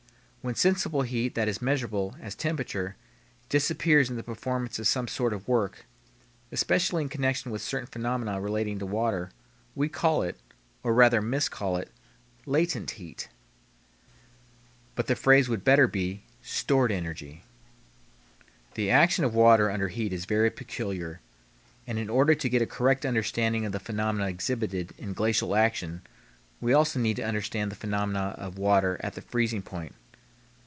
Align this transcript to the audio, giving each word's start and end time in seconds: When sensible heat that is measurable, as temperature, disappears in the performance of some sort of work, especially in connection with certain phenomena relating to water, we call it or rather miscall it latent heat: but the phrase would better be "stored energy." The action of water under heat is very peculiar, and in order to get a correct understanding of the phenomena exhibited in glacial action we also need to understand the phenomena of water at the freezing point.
When 0.43 0.55
sensible 0.55 1.03
heat 1.03 1.35
that 1.35 1.47
is 1.47 1.61
measurable, 1.61 2.15
as 2.19 2.33
temperature, 2.33 2.95
disappears 3.47 4.09
in 4.09 4.15
the 4.15 4.23
performance 4.23 4.79
of 4.79 4.87
some 4.87 5.07
sort 5.07 5.33
of 5.33 5.47
work, 5.47 5.85
especially 6.51 7.03
in 7.03 7.09
connection 7.09 7.51
with 7.51 7.61
certain 7.61 7.85
phenomena 7.85 8.41
relating 8.41 8.79
to 8.79 8.87
water, 8.87 9.29
we 9.75 9.87
call 9.87 10.23
it 10.23 10.39
or 10.81 10.95
rather 10.95 11.21
miscall 11.21 11.77
it 11.77 11.91
latent 12.47 12.89
heat: 12.97 13.29
but 14.95 15.05
the 15.05 15.15
phrase 15.15 15.47
would 15.47 15.63
better 15.63 15.85
be 15.87 16.23
"stored 16.41 16.91
energy." 16.91 17.43
The 18.73 18.89
action 18.89 19.23
of 19.23 19.35
water 19.35 19.69
under 19.69 19.89
heat 19.89 20.11
is 20.11 20.25
very 20.25 20.49
peculiar, 20.49 21.21
and 21.85 21.99
in 21.99 22.09
order 22.09 22.33
to 22.33 22.49
get 22.49 22.63
a 22.63 22.65
correct 22.65 23.05
understanding 23.05 23.63
of 23.63 23.73
the 23.73 23.79
phenomena 23.79 24.25
exhibited 24.27 24.95
in 24.97 25.13
glacial 25.13 25.55
action 25.55 26.01
we 26.59 26.73
also 26.73 26.97
need 26.99 27.17
to 27.17 27.23
understand 27.27 27.71
the 27.71 27.75
phenomena 27.75 28.33
of 28.39 28.57
water 28.57 28.97
at 29.03 29.13
the 29.13 29.21
freezing 29.21 29.61
point. 29.61 29.93